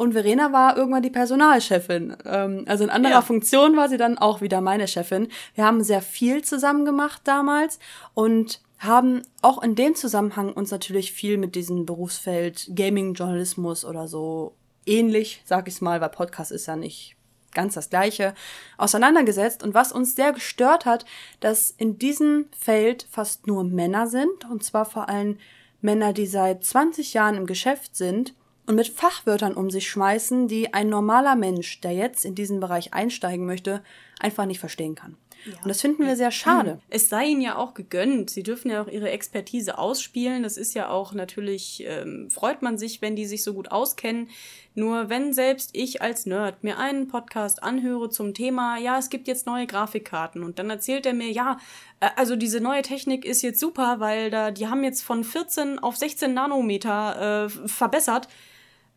Und 0.00 0.14
Verena 0.14 0.50
war 0.50 0.78
irgendwann 0.78 1.02
die 1.02 1.10
Personalchefin. 1.10 2.16
Ähm, 2.24 2.64
also 2.66 2.84
in 2.84 2.88
anderer 2.88 3.16
ja. 3.16 3.20
Funktion 3.20 3.76
war 3.76 3.90
sie 3.90 3.98
dann 3.98 4.16
auch 4.16 4.40
wieder 4.40 4.62
meine 4.62 4.88
Chefin. 4.88 5.28
Wir 5.54 5.66
haben 5.66 5.84
sehr 5.84 6.00
viel 6.00 6.42
zusammen 6.42 6.86
gemacht 6.86 7.20
damals 7.24 7.78
und 8.14 8.62
haben 8.78 9.20
auch 9.42 9.62
in 9.62 9.74
dem 9.74 9.94
Zusammenhang 9.94 10.54
uns 10.54 10.70
natürlich 10.70 11.12
viel 11.12 11.36
mit 11.36 11.54
diesem 11.54 11.84
Berufsfeld 11.84 12.70
Gaming-Journalismus 12.74 13.84
oder 13.84 14.08
so 14.08 14.54
ähnlich, 14.86 15.42
sag 15.44 15.68
ich's 15.68 15.82
mal, 15.82 16.00
weil 16.00 16.08
Podcast 16.08 16.50
ist 16.50 16.64
ja 16.64 16.76
nicht 16.76 17.14
ganz 17.52 17.74
das 17.74 17.90
gleiche, 17.90 18.32
auseinandergesetzt. 18.78 19.62
Und 19.62 19.74
was 19.74 19.92
uns 19.92 20.16
sehr 20.16 20.32
gestört 20.32 20.86
hat, 20.86 21.04
dass 21.40 21.70
in 21.76 21.98
diesem 21.98 22.46
Feld 22.58 23.06
fast 23.10 23.46
nur 23.46 23.64
Männer 23.64 24.06
sind, 24.06 24.48
und 24.50 24.64
zwar 24.64 24.86
vor 24.86 25.10
allem 25.10 25.36
Männer, 25.82 26.14
die 26.14 26.26
seit 26.26 26.64
20 26.64 27.12
Jahren 27.12 27.36
im 27.36 27.44
Geschäft 27.44 27.94
sind 27.96 28.32
und 28.70 28.76
mit 28.76 28.86
Fachwörtern 28.86 29.54
um 29.54 29.68
sich 29.68 29.90
schmeißen, 29.90 30.46
die 30.46 30.72
ein 30.72 30.88
normaler 30.88 31.34
Mensch, 31.34 31.80
der 31.80 31.90
jetzt 31.90 32.24
in 32.24 32.36
diesen 32.36 32.60
Bereich 32.60 32.94
einsteigen 32.94 33.44
möchte, 33.44 33.82
einfach 34.20 34.46
nicht 34.46 34.60
verstehen 34.60 34.94
kann. 34.94 35.16
Ja. 35.44 35.54
Und 35.56 35.68
das 35.68 35.80
finden 35.80 36.06
wir 36.06 36.14
sehr 36.14 36.30
schade. 36.30 36.78
Es 36.88 37.08
sei 37.08 37.24
ihnen 37.24 37.40
ja 37.40 37.56
auch 37.56 37.74
gegönnt. 37.74 38.30
Sie 38.30 38.44
dürfen 38.44 38.70
ja 38.70 38.80
auch 38.80 38.86
ihre 38.86 39.10
Expertise 39.10 39.76
ausspielen. 39.76 40.44
Das 40.44 40.56
ist 40.56 40.74
ja 40.74 40.88
auch 40.88 41.14
natürlich, 41.14 41.82
ähm, 41.84 42.30
freut 42.30 42.62
man 42.62 42.78
sich, 42.78 43.02
wenn 43.02 43.16
die 43.16 43.26
sich 43.26 43.42
so 43.42 43.54
gut 43.54 43.72
auskennen. 43.72 44.28
Nur 44.76 45.08
wenn 45.08 45.32
selbst 45.32 45.70
ich 45.72 46.00
als 46.00 46.26
Nerd 46.26 46.62
mir 46.62 46.78
einen 46.78 47.08
Podcast 47.08 47.64
anhöre 47.64 48.08
zum 48.08 48.34
Thema, 48.34 48.78
ja, 48.78 48.98
es 48.98 49.10
gibt 49.10 49.26
jetzt 49.26 49.46
neue 49.46 49.66
Grafikkarten 49.66 50.44
und 50.44 50.60
dann 50.60 50.70
erzählt 50.70 51.06
er 51.06 51.14
mir, 51.14 51.32
ja, 51.32 51.58
äh, 51.98 52.10
also 52.14 52.36
diese 52.36 52.60
neue 52.60 52.82
Technik 52.82 53.24
ist 53.24 53.42
jetzt 53.42 53.58
super, 53.58 53.98
weil 53.98 54.30
da, 54.30 54.52
die 54.52 54.68
haben 54.68 54.84
jetzt 54.84 55.02
von 55.02 55.24
14 55.24 55.80
auf 55.80 55.96
16 55.96 56.32
Nanometer 56.32 57.46
äh, 57.46 57.68
verbessert 57.68 58.28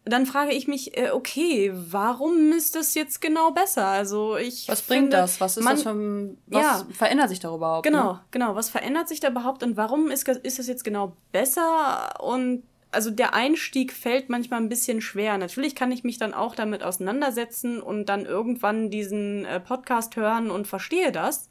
dann 0.06 0.26
frage 0.26 0.52
ich 0.52 0.68
mich, 0.68 0.98
äh, 0.98 1.12
okay, 1.12 1.72
warum 1.74 2.52
ist 2.52 2.76
das 2.76 2.94
jetzt 2.94 3.22
genau 3.22 3.52
besser? 3.52 3.88
Also 3.88 4.36
ich. 4.36 4.68
Was 4.68 4.82
bringt 4.82 5.04
finde, 5.04 5.18
das? 5.18 5.40
Was 5.40 5.56
ist 5.56 5.64
man, 5.64 5.76
das 5.76 5.84
für 5.84 6.36
was 6.48 6.62
ja, 6.62 6.86
verändert 6.92 7.30
sich 7.30 7.40
da 7.40 7.56
überhaupt? 7.56 7.86
Genau, 7.86 8.14
ne? 8.14 8.22
genau. 8.32 8.56
Was 8.56 8.70
verändert 8.70 9.08
sich 9.08 9.22
da 9.22 9.30
überhaupt 9.30 9.64
und 9.64 9.78
warum 9.78 10.12
ist, 10.12 10.28
ist 10.28 10.60
das 10.60 10.68
jetzt 10.68 10.84
genau 10.84 11.16
besser? 11.32 12.22
Und 12.22 12.64
also 12.92 13.12
der 13.12 13.34
Einstieg 13.34 13.94
fällt 13.94 14.30
manchmal 14.30 14.62
ein 14.62 14.70
bisschen 14.70 15.00
schwer. 15.02 15.38
Natürlich 15.38 15.74
kann 15.74 15.92
ich 15.92 16.04
mich 16.04 16.18
dann 16.18 16.34
auch 16.34 16.54
damit 16.54 16.84
auseinandersetzen 16.84 17.82
und 17.82 18.08
dann 18.08 18.26
irgendwann 18.26 18.90
diesen 18.90 19.46
äh, 19.46 19.62
Podcast 19.62 20.18
hören 20.18 20.52
und 20.52 20.68
verstehe 20.68 21.14
das. 21.14 21.50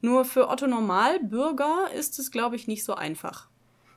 Nur 0.00 0.24
für 0.24 0.48
Otto 0.48 0.66
Normalbürger 0.66 1.90
ist 1.94 2.18
es, 2.18 2.30
glaube 2.30 2.56
ich, 2.56 2.66
nicht 2.66 2.84
so 2.84 2.94
einfach. 2.94 3.48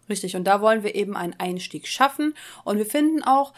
Richtig, 0.09 0.35
und 0.35 0.45
da 0.45 0.59
wollen 0.61 0.83
wir 0.83 0.95
eben 0.95 1.15
einen 1.15 1.35
Einstieg 1.37 1.87
schaffen. 1.87 2.33
Und 2.63 2.77
wir 2.77 2.85
finden 2.85 3.23
auch, 3.23 3.53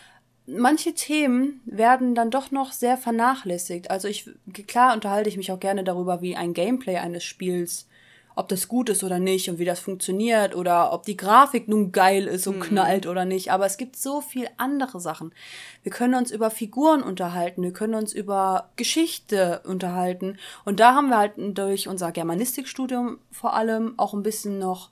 manche 0.48 0.94
Themen 0.94 1.62
werden 1.66 2.16
dann 2.16 2.32
doch 2.32 2.52
noch 2.52 2.72
sehr 2.72 2.98
vernachlässigt. 2.98 3.92
Also 3.92 4.08
ich, 4.08 4.30
klar 4.68 4.94
unterhalte 4.94 5.30
ich 5.30 5.38
mich 5.38 5.52
auch 5.52 5.60
gerne 5.60 5.84
darüber, 5.84 6.22
wie 6.22 6.36
ein 6.36 6.54
Gameplay 6.54 6.98
eines 6.98 7.24
Spiels, 7.24 7.88
ob 8.36 8.48
das 8.48 8.68
gut 8.68 8.90
ist 8.90 9.04
oder 9.04 9.20
nicht 9.20 9.50
und 9.50 9.60
wie 9.60 9.66
das 9.66 9.80
funktioniert 9.80 10.56
oder 10.56 10.94
ob 10.94 11.04
die 11.04 11.18
Grafik 11.18 11.68
nun 11.68 11.92
geil 11.92 12.28
ist 12.28 12.48
und 12.48 12.58
mhm. 12.58 12.62
knallt 12.62 13.06
oder 13.06 13.26
nicht. 13.26 13.52
Aber 13.52 13.66
es 13.66 13.78
gibt 13.78 13.96
so 13.96 14.22
viel 14.22 14.48
andere 14.58 15.00
Sachen. 15.00 15.34
Wir 15.84 15.92
können 15.92 16.16
uns 16.16 16.32
über 16.32 16.50
Figuren 16.50 17.04
unterhalten, 17.04 17.62
wir 17.62 17.74
können 17.74 17.96
uns 17.96 18.14
über 18.14 18.70
Geschichte 18.78 19.62
unterhalten. 19.66 20.38
Und 20.66 20.80
da 20.80 20.96
haben 20.96 21.10
wir 21.10 21.18
halt 21.18 21.34
durch 21.38 21.88
unser 21.88 22.12
Germanistikstudium 22.12 23.20
vor 23.32 23.54
allem 23.54 23.94
auch 23.98 24.14
ein 24.14 24.24
bisschen 24.24 24.60
noch 24.60 24.92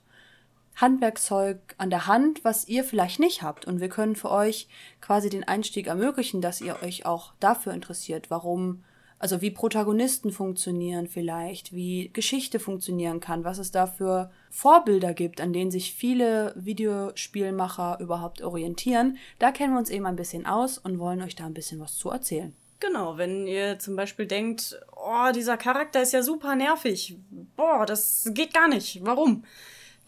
Handwerkzeug 0.76 1.58
an 1.78 1.90
der 1.90 2.06
Hand, 2.06 2.44
was 2.44 2.66
ihr 2.68 2.84
vielleicht 2.84 3.20
nicht 3.20 3.42
habt. 3.42 3.66
Und 3.66 3.80
wir 3.80 3.88
können 3.88 4.16
für 4.16 4.30
euch 4.30 4.68
quasi 5.00 5.28
den 5.28 5.44
Einstieg 5.44 5.86
ermöglichen, 5.86 6.40
dass 6.40 6.60
ihr 6.60 6.82
euch 6.82 7.06
auch 7.06 7.32
dafür 7.40 7.74
interessiert, 7.74 8.30
warum, 8.30 8.82
also 9.18 9.42
wie 9.42 9.50
Protagonisten 9.50 10.32
funktionieren 10.32 11.06
vielleicht, 11.06 11.72
wie 11.74 12.10
Geschichte 12.12 12.58
funktionieren 12.58 13.20
kann, 13.20 13.44
was 13.44 13.58
es 13.58 13.70
da 13.70 13.86
für 13.86 14.30
Vorbilder 14.48 15.12
gibt, 15.12 15.40
an 15.40 15.52
denen 15.52 15.70
sich 15.70 15.94
viele 15.94 16.54
Videospielmacher 16.56 17.98
überhaupt 18.00 18.40
orientieren. 18.40 19.18
Da 19.38 19.52
kennen 19.52 19.74
wir 19.74 19.78
uns 19.78 19.90
eben 19.90 20.06
ein 20.06 20.16
bisschen 20.16 20.46
aus 20.46 20.78
und 20.78 20.98
wollen 20.98 21.22
euch 21.22 21.36
da 21.36 21.44
ein 21.44 21.54
bisschen 21.54 21.80
was 21.80 21.96
zu 21.96 22.10
erzählen. 22.10 22.54
Genau, 22.80 23.18
wenn 23.18 23.46
ihr 23.46 23.78
zum 23.78 23.94
Beispiel 23.94 24.24
denkt, 24.24 24.80
oh, 24.96 25.30
dieser 25.34 25.58
Charakter 25.58 26.00
ist 26.00 26.14
ja 26.14 26.22
super 26.22 26.56
nervig. 26.56 27.18
Boah, 27.54 27.84
das 27.84 28.30
geht 28.32 28.54
gar 28.54 28.68
nicht. 28.68 29.04
Warum? 29.04 29.44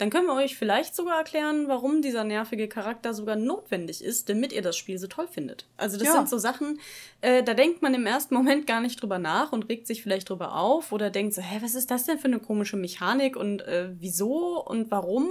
Dann 0.03 0.11
können 0.11 0.27
wir 0.27 0.35
euch 0.35 0.57
vielleicht 0.57 0.97
sogar 0.97 1.19
erklären, 1.19 1.69
warum 1.69 2.03
dieser 2.03 2.25
nervige 2.25 2.67
Charakter 2.67 3.15
sogar 3.15 3.37
notwendig 3.37 4.03
ist, 4.03 4.29
damit 4.29 4.53
ihr 4.53 4.61
das 4.61 4.77
Spiel 4.77 4.99
so 4.99 5.07
toll 5.07 5.29
findet. 5.29 5.69
Also 5.77 5.97
das 5.97 6.09
ja. 6.09 6.15
sind 6.15 6.29
so 6.29 6.39
Sachen, 6.39 6.81
äh, 7.21 7.45
da 7.45 7.55
denkt 7.55 7.83
man 7.83 7.95
im 7.95 8.05
ersten 8.05 8.35
Moment 8.35 8.67
gar 8.67 8.81
nicht 8.81 9.01
drüber 9.01 9.21
nach 9.21 9.53
und 9.53 9.69
regt 9.69 9.87
sich 9.87 10.03
vielleicht 10.03 10.29
drüber 10.29 10.57
auf 10.57 10.91
oder 10.91 11.09
denkt 11.09 11.35
so, 11.35 11.41
hä, 11.41 11.59
was 11.63 11.77
ist 11.77 11.93
das 11.93 12.03
denn 12.03 12.19
für 12.19 12.27
eine 12.27 12.41
komische 12.41 12.77
Mechanik 12.77 13.37
und 13.37 13.63
äh, 13.63 13.91
wieso 14.01 14.61
und 14.67 14.91
warum? 14.91 15.29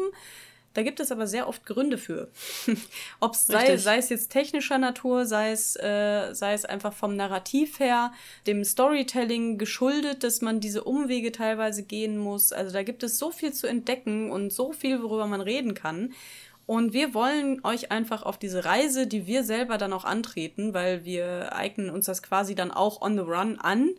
Da 0.73 0.83
gibt 0.83 1.01
es 1.01 1.11
aber 1.11 1.27
sehr 1.27 1.49
oft 1.49 1.65
Gründe 1.65 1.97
für. 1.97 2.29
Ob 3.19 3.33
es 3.33 3.45
sei, 3.47 3.75
sei 3.77 3.97
es 3.97 4.09
jetzt 4.09 4.31
technischer 4.31 4.77
Natur, 4.77 5.25
sei 5.25 5.51
es, 5.51 5.75
äh, 5.75 6.33
sei 6.33 6.53
es 6.53 6.63
einfach 6.63 6.93
vom 6.93 7.15
Narrativ 7.15 7.79
her, 7.79 8.13
dem 8.47 8.63
Storytelling 8.63 9.57
geschuldet, 9.57 10.23
dass 10.23 10.41
man 10.41 10.61
diese 10.61 10.83
Umwege 10.83 11.33
teilweise 11.33 11.83
gehen 11.83 12.17
muss. 12.17 12.53
Also 12.53 12.71
da 12.71 12.83
gibt 12.83 13.03
es 13.03 13.19
so 13.19 13.31
viel 13.31 13.51
zu 13.51 13.67
entdecken 13.67 14.31
und 14.31 14.53
so 14.53 14.71
viel, 14.71 15.03
worüber 15.03 15.27
man 15.27 15.41
reden 15.41 15.73
kann. 15.73 16.13
Und 16.67 16.93
wir 16.93 17.13
wollen 17.13 17.59
euch 17.65 17.91
einfach 17.91 18.23
auf 18.23 18.37
diese 18.37 18.63
Reise, 18.63 19.07
die 19.07 19.27
wir 19.27 19.43
selber 19.43 19.77
dann 19.77 19.91
auch 19.91 20.05
antreten, 20.05 20.73
weil 20.73 21.03
wir 21.03 21.53
eignen 21.53 21.89
uns 21.89 22.05
das 22.05 22.23
quasi 22.23 22.55
dann 22.55 22.71
auch 22.71 23.01
on 23.01 23.15
the 23.15 23.23
run 23.23 23.59
an 23.59 23.89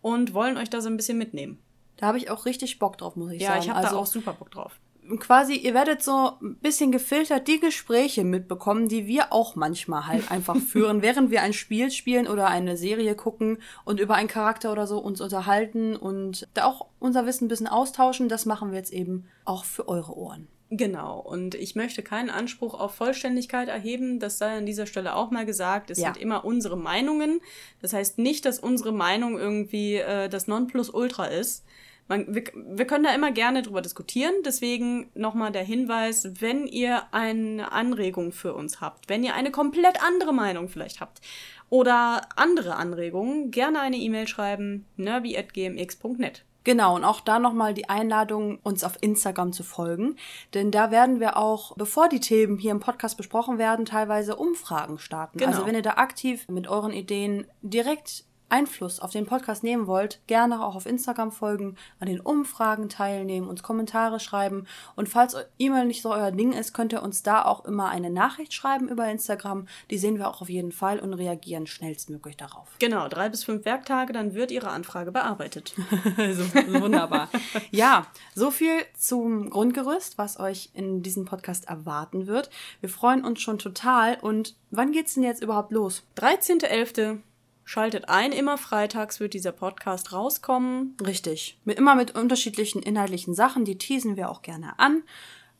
und 0.00 0.32
wollen 0.32 0.56
euch 0.56 0.70
da 0.70 0.80
so 0.80 0.88
ein 0.88 0.96
bisschen 0.96 1.18
mitnehmen. 1.18 1.58
Da 1.98 2.06
habe 2.06 2.16
ich 2.16 2.30
auch 2.30 2.46
richtig 2.46 2.78
Bock 2.78 2.96
drauf, 2.96 3.16
muss 3.16 3.32
ich 3.32 3.42
ja, 3.42 3.48
sagen. 3.48 3.58
Ja, 3.58 3.64
ich 3.64 3.70
habe 3.70 3.80
also, 3.80 3.96
da 3.96 4.00
auch 4.00 4.06
super 4.06 4.32
Bock 4.32 4.50
drauf 4.50 4.78
quasi, 5.18 5.54
ihr 5.54 5.74
werdet 5.74 6.02
so 6.02 6.32
ein 6.42 6.56
bisschen 6.56 6.92
gefiltert 6.92 7.48
die 7.48 7.60
Gespräche 7.60 8.24
mitbekommen, 8.24 8.88
die 8.88 9.06
wir 9.06 9.32
auch 9.32 9.56
manchmal 9.56 10.06
halt 10.06 10.30
einfach 10.30 10.56
führen, 10.56 11.02
während 11.02 11.30
wir 11.30 11.42
ein 11.42 11.52
Spiel 11.52 11.90
spielen 11.90 12.26
oder 12.26 12.48
eine 12.48 12.76
Serie 12.76 13.14
gucken 13.14 13.58
und 13.84 14.00
über 14.00 14.14
einen 14.14 14.28
Charakter 14.28 14.72
oder 14.72 14.86
so 14.86 14.98
uns 14.98 15.20
unterhalten 15.20 15.96
und 15.96 16.48
da 16.54 16.64
auch 16.64 16.86
unser 16.98 17.26
Wissen 17.26 17.46
ein 17.46 17.48
bisschen 17.48 17.66
austauschen. 17.68 18.28
Das 18.28 18.46
machen 18.46 18.70
wir 18.70 18.78
jetzt 18.78 18.92
eben 18.92 19.26
auch 19.44 19.64
für 19.64 19.88
eure 19.88 20.16
Ohren. 20.16 20.48
Genau, 20.68 21.20
und 21.20 21.54
ich 21.54 21.76
möchte 21.76 22.02
keinen 22.02 22.28
Anspruch 22.28 22.74
auf 22.74 22.96
Vollständigkeit 22.96 23.68
erheben, 23.68 24.18
das 24.18 24.38
sei 24.38 24.56
an 24.58 24.66
dieser 24.66 24.86
Stelle 24.86 25.14
auch 25.14 25.30
mal 25.30 25.46
gesagt. 25.46 25.90
Es 25.92 25.98
Ja. 26.00 26.06
sind 26.12 26.20
immer 26.20 26.44
unsere 26.44 26.76
Meinungen. 26.76 27.40
Das 27.80 27.92
heißt 27.92 28.18
nicht, 28.18 28.44
dass 28.44 28.58
unsere 28.58 28.90
Meinung 28.90 29.38
irgendwie 29.38 29.94
äh, 29.94 30.28
das 30.28 30.48
Nonplusultra 30.48 31.26
ist. 31.26 31.64
Man, 32.08 32.34
wir, 32.34 32.44
wir 32.54 32.86
können 32.86 33.04
da 33.04 33.14
immer 33.14 33.32
gerne 33.32 33.62
drüber 33.62 33.82
diskutieren. 33.82 34.34
Deswegen 34.44 35.10
nochmal 35.14 35.52
der 35.52 35.64
Hinweis, 35.64 36.40
wenn 36.40 36.66
ihr 36.66 37.02
eine 37.12 37.72
Anregung 37.72 38.32
für 38.32 38.54
uns 38.54 38.80
habt, 38.80 39.08
wenn 39.08 39.24
ihr 39.24 39.34
eine 39.34 39.50
komplett 39.50 40.02
andere 40.02 40.32
Meinung 40.32 40.68
vielleicht 40.68 41.00
habt 41.00 41.20
oder 41.68 42.22
andere 42.36 42.76
Anregungen, 42.76 43.50
gerne 43.50 43.80
eine 43.80 43.96
E-Mail 43.96 44.28
schreiben, 44.28 44.86
nerby.gmx.net. 44.96 46.44
Genau, 46.66 46.96
und 46.96 47.04
auch 47.04 47.20
da 47.20 47.38
nochmal 47.38 47.74
die 47.74 47.88
Einladung, 47.88 48.58
uns 48.64 48.82
auf 48.82 48.98
Instagram 49.00 49.52
zu 49.52 49.62
folgen. 49.62 50.16
Denn 50.52 50.72
da 50.72 50.90
werden 50.90 51.20
wir 51.20 51.36
auch, 51.36 51.76
bevor 51.76 52.08
die 52.08 52.18
Themen 52.18 52.58
hier 52.58 52.72
im 52.72 52.80
Podcast 52.80 53.16
besprochen 53.16 53.58
werden, 53.58 53.84
teilweise 53.84 54.34
Umfragen 54.34 54.98
starten. 54.98 55.38
Genau. 55.38 55.52
Also 55.52 55.64
wenn 55.64 55.76
ihr 55.76 55.82
da 55.82 55.92
aktiv 55.92 56.44
mit 56.48 56.66
euren 56.66 56.92
Ideen 56.92 57.46
direkt 57.62 58.24
Einfluss 58.48 59.00
auf 59.00 59.10
den 59.10 59.26
Podcast 59.26 59.64
nehmen 59.64 59.86
wollt, 59.86 60.20
gerne 60.26 60.64
auch 60.64 60.74
auf 60.74 60.86
Instagram 60.86 61.32
folgen, 61.32 61.76
an 62.00 62.06
den 62.06 62.20
Umfragen 62.20 62.88
teilnehmen, 62.88 63.48
uns 63.48 63.62
Kommentare 63.62 64.20
schreiben. 64.20 64.66
Und 64.94 65.08
falls 65.08 65.36
E-Mail 65.58 65.86
nicht 65.86 66.02
so 66.02 66.12
euer 66.12 66.30
Ding 66.30 66.52
ist, 66.52 66.72
könnt 66.72 66.92
ihr 66.92 67.02
uns 67.02 67.22
da 67.22 67.44
auch 67.44 67.64
immer 67.64 67.88
eine 67.88 68.10
Nachricht 68.10 68.54
schreiben 68.54 68.88
über 68.88 69.08
Instagram. 69.08 69.66
Die 69.90 69.98
sehen 69.98 70.18
wir 70.18 70.28
auch 70.28 70.40
auf 70.40 70.48
jeden 70.48 70.72
Fall 70.72 70.98
und 71.00 71.14
reagieren 71.14 71.66
schnellstmöglich 71.66 72.36
darauf. 72.36 72.68
Genau, 72.78 73.08
drei 73.08 73.28
bis 73.28 73.44
fünf 73.44 73.64
Werktage, 73.64 74.12
dann 74.12 74.34
wird 74.34 74.50
Ihre 74.50 74.70
Anfrage 74.70 75.12
bearbeitet. 75.12 75.74
so, 76.16 76.54
wunderbar. 76.80 77.28
ja, 77.70 78.06
so 78.34 78.50
viel 78.50 78.84
zum 78.96 79.50
Grundgerüst, 79.50 80.18
was 80.18 80.38
euch 80.38 80.70
in 80.74 81.02
diesem 81.02 81.24
Podcast 81.24 81.68
erwarten 81.68 82.26
wird. 82.26 82.50
Wir 82.80 82.88
freuen 82.88 83.24
uns 83.24 83.40
schon 83.40 83.58
total. 83.58 84.18
Und 84.20 84.54
wann 84.70 84.92
geht's 84.92 85.14
denn 85.14 85.22
jetzt 85.22 85.42
überhaupt 85.42 85.72
los? 85.72 86.04
13.11. 86.16 87.18
Schaltet 87.68 88.08
ein, 88.08 88.30
immer 88.30 88.58
freitags 88.58 89.18
wird 89.18 89.34
dieser 89.34 89.50
Podcast 89.50 90.12
rauskommen. 90.12 90.96
Richtig. 91.04 91.58
Mit, 91.64 91.78
immer 91.78 91.96
mit 91.96 92.14
unterschiedlichen 92.14 92.80
inhaltlichen 92.80 93.34
Sachen, 93.34 93.64
die 93.64 93.76
teasen 93.76 94.16
wir 94.16 94.30
auch 94.30 94.42
gerne 94.42 94.78
an. 94.78 95.02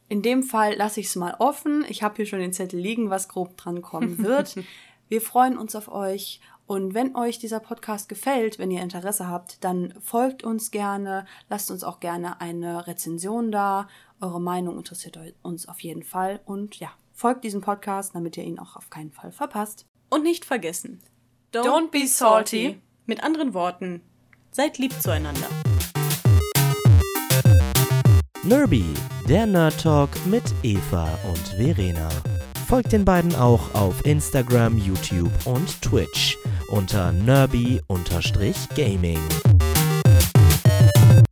In 0.08 0.22
dem 0.22 0.44
Fall 0.44 0.76
lasse 0.76 1.00
ich 1.00 1.06
es 1.06 1.16
mal 1.16 1.34
offen. 1.40 1.84
Ich 1.88 2.04
habe 2.04 2.14
hier 2.14 2.26
schon 2.26 2.38
den 2.38 2.52
Zettel 2.52 2.78
liegen, 2.78 3.10
was 3.10 3.28
grob 3.28 3.56
dran 3.56 3.82
kommen 3.82 4.18
wird. 4.22 4.54
wir 5.08 5.20
freuen 5.20 5.58
uns 5.58 5.74
auf 5.74 5.90
euch. 5.90 6.40
Und 6.68 6.94
wenn 6.94 7.16
euch 7.16 7.40
dieser 7.40 7.58
Podcast 7.58 8.08
gefällt, 8.08 8.60
wenn 8.60 8.70
ihr 8.70 8.82
Interesse 8.82 9.26
habt, 9.26 9.64
dann 9.64 9.92
folgt 10.00 10.44
uns 10.44 10.70
gerne, 10.70 11.26
lasst 11.48 11.72
uns 11.72 11.82
auch 11.82 11.98
gerne 11.98 12.40
eine 12.40 12.86
Rezension 12.86 13.50
da. 13.50 13.88
Eure 14.20 14.40
Meinung 14.40 14.78
interessiert 14.78 15.18
uns 15.42 15.66
auf 15.66 15.80
jeden 15.80 16.04
Fall. 16.04 16.38
Und 16.44 16.76
ja, 16.76 16.92
folgt 17.12 17.42
diesem 17.42 17.62
Podcast, 17.62 18.14
damit 18.14 18.36
ihr 18.36 18.44
ihn 18.44 18.60
auch 18.60 18.76
auf 18.76 18.90
keinen 18.90 19.10
Fall 19.10 19.32
verpasst. 19.32 19.86
Und 20.08 20.22
nicht 20.22 20.44
vergessen, 20.44 21.02
Don't 21.62 21.90
be 21.90 22.06
salty. 22.06 22.80
Mit 23.06 23.22
anderen 23.22 23.54
Worten, 23.54 24.02
seid 24.50 24.78
lieb 24.78 24.92
zueinander. 25.00 25.46
Nerby, 28.42 28.84
der 29.28 29.46
Nerd 29.46 29.80
Talk 29.80 30.10
mit 30.26 30.42
Eva 30.62 31.08
und 31.28 31.48
Verena. 31.56 32.08
Folgt 32.66 32.92
den 32.92 33.04
beiden 33.04 33.34
auch 33.36 33.74
auf 33.74 34.04
Instagram, 34.04 34.76
YouTube 34.78 35.30
und 35.44 35.80
Twitch 35.82 36.36
unter 36.68 37.12
nerby-gaming. 37.12 37.86